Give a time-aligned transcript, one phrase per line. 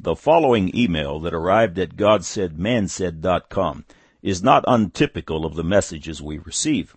[0.00, 3.84] The following email that arrived at godsaidmansaid.com
[4.22, 6.94] is not untypical of the messages we receive.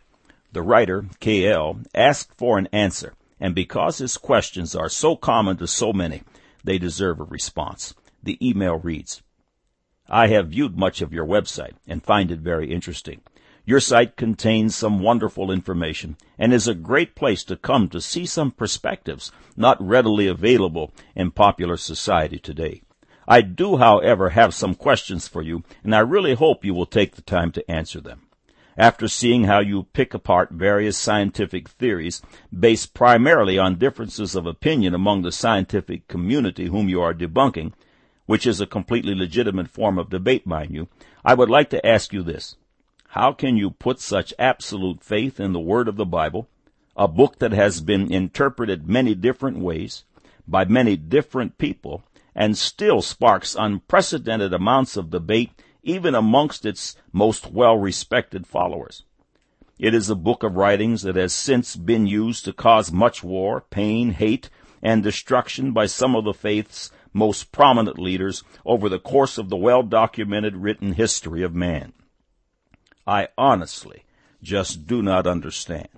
[0.52, 5.66] The writer, KL, asked for an answer, and because his questions are so common to
[5.66, 6.22] so many,
[6.64, 7.96] they deserve a response.
[8.22, 9.24] The email reads,
[10.08, 13.22] I have viewed much of your website and find it very interesting.
[13.65, 18.27] Your site contains some wonderful information and is a great place to come to see
[18.27, 22.84] some perspectives not readily available in popular society today.
[23.31, 27.16] I do, however, have some questions for you, and I really hope you will take
[27.16, 28.23] the time to answer them.
[28.76, 32.21] After seeing how you pick apart various scientific theories
[32.52, 37.71] based primarily on differences of opinion among the scientific community whom you are debunking,
[38.26, 40.90] which is a completely legitimate form of debate, mind you,
[41.23, 42.57] I would like to ask you this.
[43.07, 46.49] How can you put such absolute faith in the Word of the Bible,
[46.98, 50.04] a book that has been interpreted many different ways
[50.45, 52.04] by many different people
[52.35, 55.51] and still sparks unprecedented amounts of debate
[55.84, 59.04] even amongst its most well-respected followers?
[59.79, 63.62] It is a book of writings that has since been used to cause much war,
[63.62, 64.49] pain, hate,
[64.81, 69.57] and destruction by some of the faith's most prominent leaders over the course of the
[69.57, 71.93] well-documented written history of man.
[73.07, 74.05] I honestly
[74.41, 75.89] just do not understand.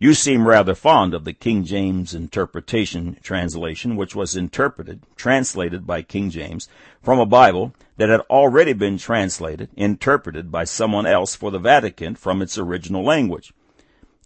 [0.00, 6.02] You seem rather fond of the King James interpretation translation, which was interpreted, translated by
[6.02, 6.68] King James
[7.02, 12.14] from a Bible that had already been translated, interpreted by someone else for the Vatican
[12.14, 13.52] from its original language.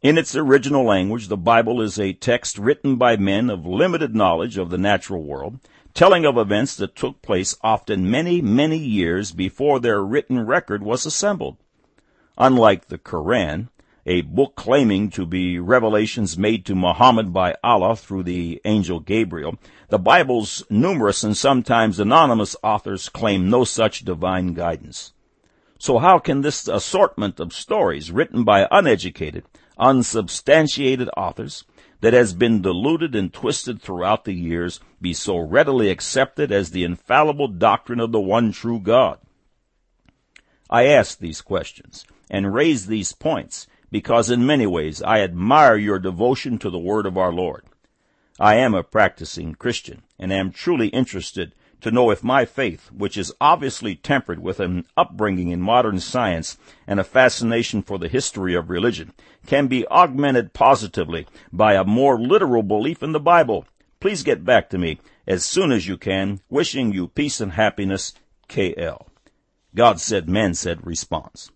[0.02, 4.58] In its original language, the Bible is a text written by men of limited knowledge
[4.58, 5.58] of the natural world,
[5.94, 11.06] telling of events that took place often many, many years before their written record was
[11.06, 11.56] assembled.
[12.36, 13.70] Unlike the Koran,
[14.04, 19.56] a book claiming to be revelations made to Muhammad by Allah through the angel Gabriel,
[19.90, 25.12] the Bible's numerous and sometimes anonymous authors claim no such divine guidance.
[25.78, 29.44] So how can this assortment of stories written by uneducated,
[29.78, 31.64] unsubstantiated authors
[32.00, 36.82] that has been diluted and twisted throughout the years be so readily accepted as the
[36.84, 39.18] infallible doctrine of the one true God?
[40.68, 46.00] I ask these questions and raise these points because in many ways I admire your
[46.00, 47.64] devotion to the word of our Lord.
[48.40, 53.18] I am a practicing Christian and am truly interested to know if my faith, which
[53.18, 58.54] is obviously tempered with an upbringing in modern science and a fascination for the history
[58.54, 59.12] of religion,
[59.46, 63.66] can be augmented positively by a more literal belief in the Bible.
[64.00, 66.40] Please get back to me as soon as you can.
[66.48, 68.14] Wishing you peace and happiness,
[68.48, 69.06] KL.
[69.74, 71.50] God said, man said response.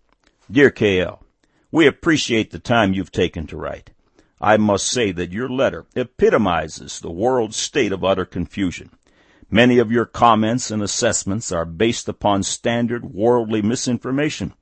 [0.51, 1.19] Dear KL,
[1.71, 3.91] we appreciate the time you've taken to write.
[4.39, 8.91] I must say that your letter epitomizes the world's state of utter confusion.
[9.49, 14.53] Many of your comments and assessments are based upon standard worldly misinformation.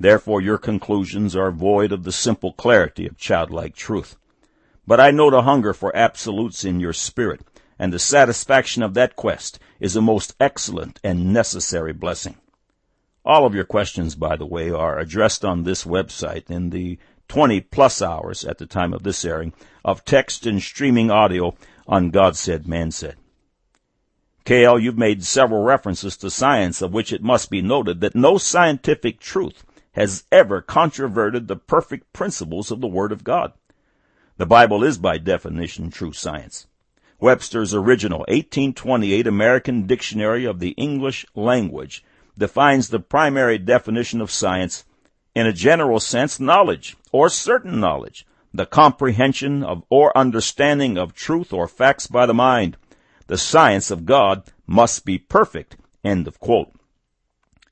[0.00, 4.16] Therefore, your conclusions are void of the simple clarity of childlike truth.
[4.86, 7.42] But I note a hunger for absolutes in your spirit,
[7.78, 12.36] and the satisfaction of that quest is a most excellent and necessary blessing.
[13.28, 17.60] All of your questions, by the way, are addressed on this website in the 20
[17.60, 19.52] plus hours at the time of this airing
[19.84, 21.54] of text and streaming audio
[21.86, 23.16] on God Said, Man Said.
[24.46, 28.38] KL, you've made several references to science of which it must be noted that no
[28.38, 29.62] scientific truth
[29.92, 33.52] has ever controverted the perfect principles of the Word of God.
[34.38, 36.66] The Bible is by definition true science.
[37.20, 42.02] Webster's original 1828 American Dictionary of the English Language
[42.38, 44.84] defines the primary definition of science
[45.34, 51.52] in a general sense knowledge or certain knowledge, the comprehension of or understanding of truth
[51.52, 52.76] or facts by the mind.
[53.26, 55.76] The science of God must be perfect.
[56.02, 56.72] End of quote.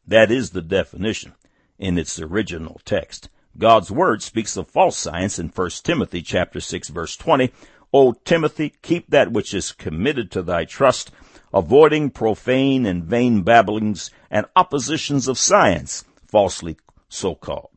[0.06, 1.32] That is the definition
[1.78, 3.28] in its original text.
[3.58, 7.52] God's word speaks of false science in 1 Timothy chapter 6 verse 20.
[7.92, 11.10] O Timothy, keep that which is committed to thy trust,
[11.56, 16.76] avoiding profane and vain babblings and oppositions of science, falsely
[17.08, 17.70] so called.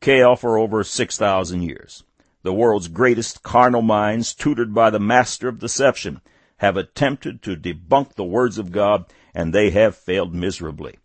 [0.00, 2.04] KL for over 6,000 years.
[2.42, 6.20] The world's greatest carnal minds, tutored by the master of deception,
[6.58, 10.98] have attempted to debunk the words of God, and they have failed miserably.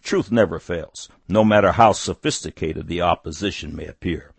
[0.00, 4.33] Truth never fails, no matter how sophisticated the opposition may appear.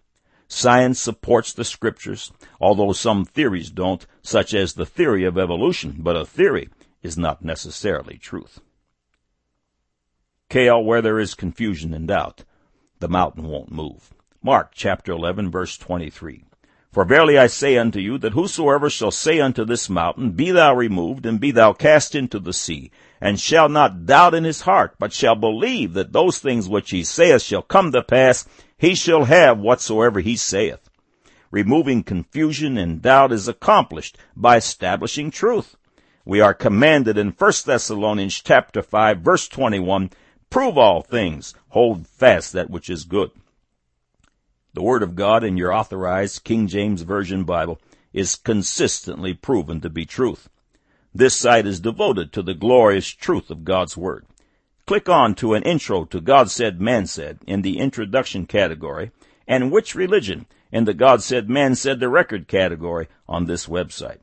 [0.47, 6.15] Science supports the scriptures, although some theories don't, such as the theory of evolution, but
[6.15, 6.69] a theory
[7.01, 8.59] is not necessarily truth.
[10.49, 12.43] KL, where there is confusion and doubt,
[12.99, 14.13] the mountain won't move.
[14.41, 16.44] Mark chapter 11 verse 23.
[16.95, 20.73] For verily I say unto you, that whosoever shall say unto this mountain, Be thou
[20.73, 22.89] removed, and be thou cast into the sea,
[23.19, 27.03] and shall not doubt in his heart, but shall believe that those things which he
[27.03, 28.47] saith shall come to pass,
[28.77, 30.89] he shall have whatsoever he saith.
[31.51, 35.75] Removing confusion and doubt is accomplished by establishing truth.
[36.23, 40.11] We are commanded in 1 Thessalonians chapter 5 verse 21,
[40.49, 43.31] prove all things, hold fast that which is good.
[44.75, 47.79] The Word of God in your authorized King James Version Bible
[48.11, 50.49] is consistently proven to be truth.
[51.13, 54.25] This site is devoted to the glorious truth of God's Word.
[54.85, 59.11] Click on to an intro to God Said, Man Said in the introduction category
[59.47, 64.19] and which religion in the God Said, Man Said the record category on this website.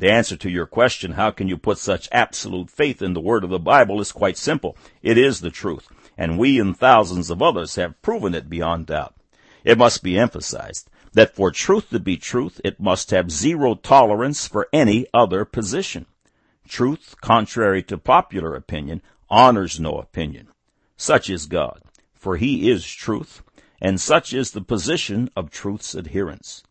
[0.00, 3.44] The answer to your question, how can you put such absolute faith in the Word
[3.44, 4.76] of the Bible, is quite simple.
[5.02, 5.86] It is the truth,
[6.18, 9.14] and we and thousands of others have proven it beyond doubt.
[9.66, 14.46] It must be emphasized that for truth to be truth, it must have zero tolerance
[14.46, 16.06] for any other position.
[16.68, 20.46] Truth, contrary to popular opinion, honors no opinion.
[20.96, 21.82] Such is God,
[22.14, 23.42] for he is truth,
[23.82, 26.62] and such is the position of truth's adherents.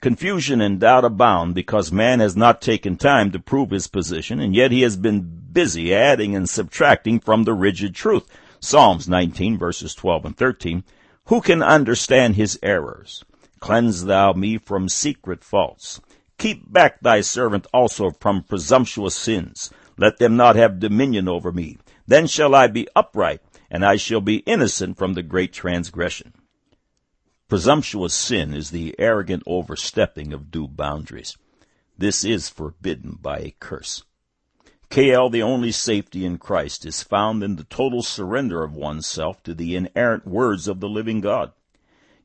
[0.00, 4.54] Confusion and doubt abound because man has not taken time to prove his position, and
[4.54, 5.22] yet he has been
[5.52, 8.28] busy adding and subtracting from the rigid truth.
[8.60, 10.84] Psalms 19 verses 12 and 13
[11.26, 13.24] who can understand his errors?
[13.60, 16.00] Cleanse thou me from secret faults.
[16.36, 19.70] Keep back thy servant also from presumptuous sins.
[19.96, 21.78] Let them not have dominion over me.
[22.06, 23.40] Then shall I be upright,
[23.70, 26.34] and I shall be innocent from the great transgression.
[27.48, 31.36] Presumptuous sin is the arrogant overstepping of due boundaries.
[31.96, 34.02] This is forbidden by a curse.
[34.94, 39.52] KL, the only safety in Christ is found in the total surrender of oneself to
[39.52, 41.50] the inerrant words of the living God.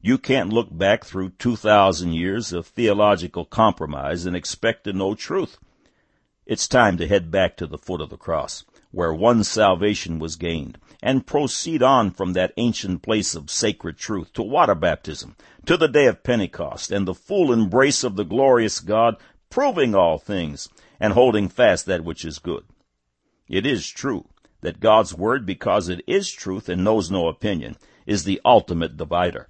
[0.04, 5.58] You can't look back through 2,000 years of theological compromise and expect to know truth.
[6.46, 10.36] It's time to head back to the foot of the cross, where one salvation was
[10.36, 15.36] gained, and proceed on from that ancient place of sacred truth to water baptism,
[15.66, 19.18] to the day of Pentecost, and the full embrace of the glorious God,
[19.50, 20.70] proving all things,
[21.00, 22.64] and holding fast that which is good.
[23.48, 24.28] It is true
[24.62, 29.48] that God's word, because it is truth and knows no opinion, is the ultimate divider.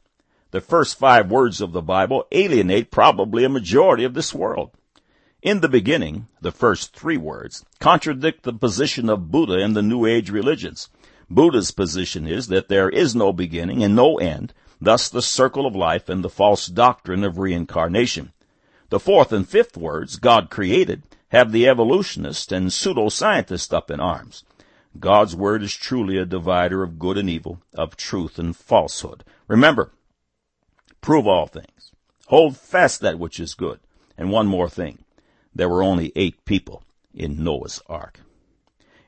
[0.51, 4.71] The first five words of the Bible alienate probably a majority of this world.
[5.41, 10.05] In the beginning, the first three words contradict the position of Buddha and the New
[10.05, 10.89] Age religions.
[11.29, 15.75] Buddha's position is that there is no beginning and no end, thus the circle of
[15.75, 18.33] life and the false doctrine of reincarnation.
[18.89, 24.43] The fourth and fifth words, God created, have the evolutionist and pseudoscientist up in arms.
[24.99, 29.23] God's word is truly a divider of good and evil, of truth and falsehood.
[29.47, 29.91] Remember,
[31.01, 31.91] prove all things.
[32.27, 33.79] Hold fast that which is good.
[34.17, 35.05] And one more thing.
[35.55, 36.83] There were only eight people
[37.13, 38.19] in Noah's ark.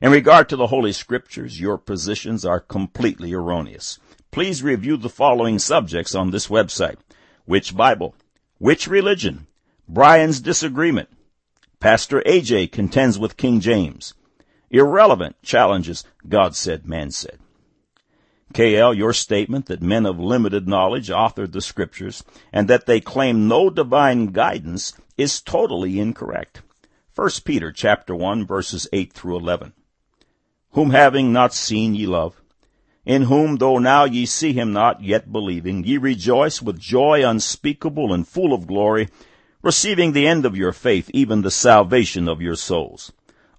[0.00, 3.98] In regard to the Holy Scriptures, your positions are completely erroneous.
[4.30, 6.96] Please review the following subjects on this website.
[7.44, 8.14] Which Bible?
[8.58, 9.46] Which religion?
[9.88, 11.08] Brian's disagreement.
[11.82, 14.14] Pastor AJ contends with King James.
[14.70, 17.40] Irrelevant challenges God said, man said.
[18.54, 23.48] KL, your statement that men of limited knowledge authored the scriptures and that they claim
[23.48, 26.62] no divine guidance is totally incorrect.
[27.16, 29.72] 1 Peter chapter 1 verses 8 through 11.
[30.74, 32.40] Whom having not seen ye love,
[33.04, 38.12] in whom though now ye see him not, yet believing, ye rejoice with joy unspeakable
[38.12, 39.08] and full of glory,
[39.62, 43.12] receiving the end of your faith, even the salvation of your souls,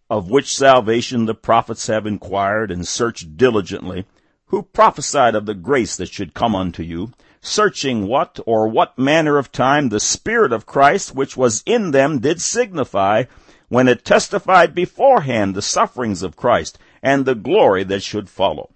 [0.10, 4.06] of which salvation the prophets have inquired and searched diligently,
[4.48, 9.38] who prophesied of the grace that should come unto you, searching what or what manner
[9.38, 13.24] of time the Spirit of Christ which was in them did signify,
[13.70, 18.70] when it testified beforehand the sufferings of Christ and the glory that should follow.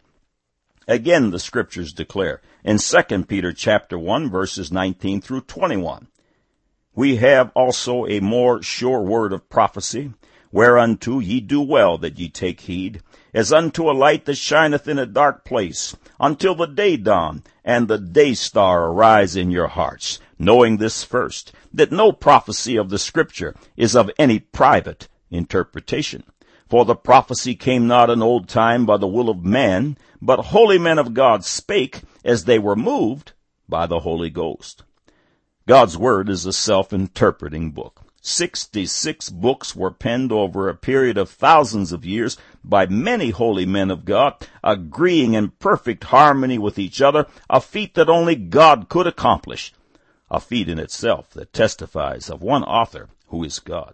[0.87, 6.07] Again the scriptures declare in 2 Peter chapter 1 verses 19 through 21,
[6.97, 10.11] we have also a more sure word of prophecy,
[10.51, 13.03] whereunto ye do well that ye take heed,
[13.35, 17.87] as unto a light that shineth in a dark place, until the day dawn, and
[17.87, 22.97] the day star arise in your hearts, knowing this first, that no prophecy of the
[22.97, 26.23] Scripture is of any private interpretation.
[26.67, 30.79] For the prophecy came not in old time by the will of man, but holy
[30.79, 33.33] men of God spake as they were moved
[33.69, 34.81] by the Holy Ghost.
[35.67, 38.03] God's Word is a self-interpreting book.
[38.21, 43.91] 66 books were penned over a period of thousands of years by many holy men
[43.91, 49.07] of God, agreeing in perfect harmony with each other, a feat that only God could
[49.07, 49.73] accomplish.
[50.29, 53.93] a feat in itself that testifies of one author who is God.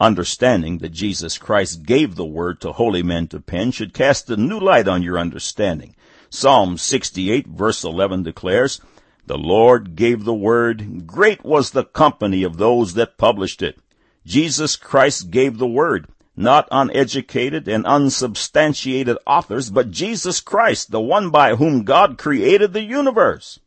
[0.00, 4.36] Understanding that Jesus Christ gave the word to holy men to pen should cast a
[4.36, 5.94] new light on your understanding.
[6.30, 8.80] Psalm 68 verse 11 declares,
[9.28, 13.78] The Lord gave the word, great was the company of those that published it.
[14.24, 21.28] Jesus Christ gave the word, not uneducated and unsubstantiated authors, but Jesus Christ, the one
[21.28, 23.60] by whom God created the universe.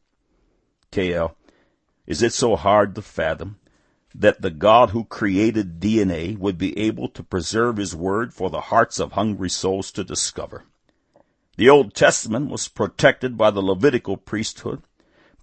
[0.92, 1.36] KL,
[2.08, 3.60] is it so hard to fathom
[4.16, 8.62] that the God who created DNA would be able to preserve his word for the
[8.62, 10.66] hearts of hungry souls to discover.
[11.56, 14.82] The Old Testament was protected by the Levitical priesthood,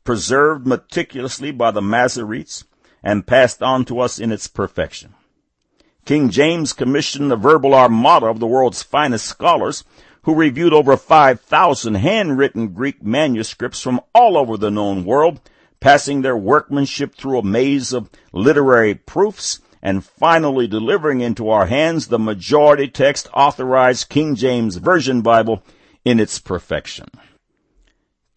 [0.09, 2.65] preserved meticulously by the Masoretes,
[3.03, 5.13] and passed on to us in its perfection.
[6.07, 9.85] King James commissioned the verbal armada of the world's finest scholars
[10.23, 15.43] who reviewed over 5,000 handwritten Greek manuscripts from all over the known world
[15.79, 22.07] passing their workmanship through a maze of literary proofs, and finally delivering into our hands
[22.07, 25.63] the majority text authorized King James Version Bible
[26.03, 27.11] in its perfection.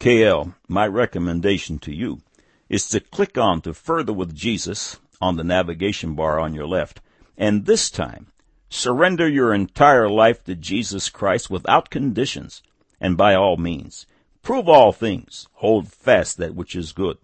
[0.02, 2.22] KL, my recommendation to you
[2.68, 7.00] is to click on to Further with Jesus on the navigation bar on your left,
[7.38, 8.26] and this time
[8.68, 12.64] surrender your entire life to Jesus Christ without conditions,
[13.00, 14.06] and by all means,
[14.42, 17.18] prove all things, hold fast that which is good.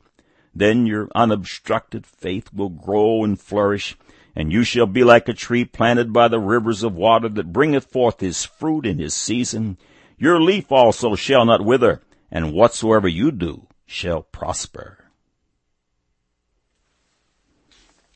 [0.54, 3.96] Then your unobstructed faith will grow and flourish,
[4.36, 7.90] and you shall be like a tree planted by the rivers of water that bringeth
[7.90, 9.78] forth his fruit in his season.
[10.16, 15.07] Your leaf also shall not wither, and whatsoever you do shall prosper.